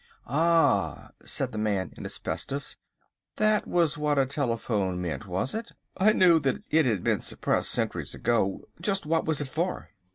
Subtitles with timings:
[0.25, 2.75] "Ah," said the Man in Asbestos,
[3.35, 5.73] "that was what a telephone meant, was it?
[5.95, 8.67] I knew that it had been suppressed centuries ago.
[8.81, 9.91] Just what was it for?"